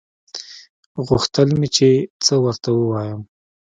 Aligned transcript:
غوښتل 1.07 1.49
مې 1.59 1.67
چې 1.75 1.89
څه 2.23 2.33
ورته 2.43 2.69
ووايم. 2.73 3.21